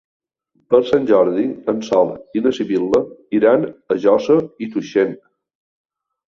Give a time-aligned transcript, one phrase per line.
[0.73, 1.43] Per Sant Jordi
[1.73, 2.09] en Sol
[2.39, 3.03] i na Sibil·la
[3.41, 5.15] iran a Josa i Tuixén.